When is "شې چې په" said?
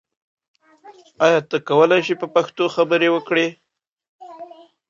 2.05-2.27